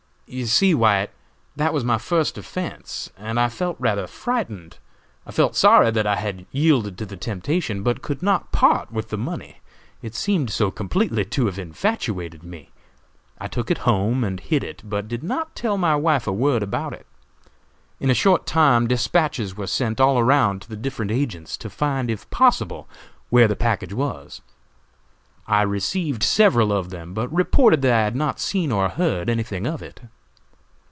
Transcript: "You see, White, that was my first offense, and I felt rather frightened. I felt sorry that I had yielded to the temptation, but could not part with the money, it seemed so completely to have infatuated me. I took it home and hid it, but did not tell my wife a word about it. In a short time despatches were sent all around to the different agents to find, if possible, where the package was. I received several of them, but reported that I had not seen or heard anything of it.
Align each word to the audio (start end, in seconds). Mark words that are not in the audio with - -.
"You 0.33 0.45
see, 0.45 0.73
White, 0.73 1.09
that 1.57 1.73
was 1.73 1.83
my 1.83 1.97
first 1.97 2.37
offense, 2.37 3.09
and 3.17 3.37
I 3.37 3.49
felt 3.49 3.75
rather 3.79 4.07
frightened. 4.07 4.77
I 5.27 5.31
felt 5.31 5.57
sorry 5.57 5.91
that 5.91 6.07
I 6.07 6.15
had 6.15 6.45
yielded 6.53 6.97
to 6.99 7.05
the 7.05 7.17
temptation, 7.17 7.83
but 7.83 8.01
could 8.01 8.23
not 8.23 8.53
part 8.53 8.93
with 8.93 9.09
the 9.09 9.17
money, 9.17 9.59
it 10.01 10.15
seemed 10.15 10.49
so 10.49 10.71
completely 10.71 11.25
to 11.25 11.47
have 11.47 11.59
infatuated 11.59 12.43
me. 12.43 12.69
I 13.41 13.49
took 13.49 13.69
it 13.69 13.79
home 13.79 14.23
and 14.23 14.39
hid 14.39 14.63
it, 14.63 14.81
but 14.85 15.09
did 15.09 15.21
not 15.21 15.53
tell 15.53 15.77
my 15.77 15.97
wife 15.97 16.27
a 16.27 16.31
word 16.31 16.63
about 16.63 16.93
it. 16.93 17.05
In 17.99 18.09
a 18.09 18.13
short 18.13 18.45
time 18.45 18.87
despatches 18.87 19.57
were 19.57 19.67
sent 19.67 19.99
all 19.99 20.17
around 20.17 20.61
to 20.61 20.69
the 20.69 20.77
different 20.77 21.11
agents 21.11 21.57
to 21.57 21.69
find, 21.69 22.09
if 22.09 22.29
possible, 22.29 22.87
where 23.31 23.49
the 23.49 23.57
package 23.57 23.91
was. 23.91 24.41
I 25.45 25.63
received 25.63 26.23
several 26.23 26.71
of 26.71 26.89
them, 26.89 27.13
but 27.13 27.27
reported 27.33 27.81
that 27.81 27.93
I 27.93 28.03
had 28.05 28.15
not 28.15 28.39
seen 28.39 28.71
or 28.71 28.87
heard 28.87 29.29
anything 29.29 29.67
of 29.67 29.81
it. 29.83 29.99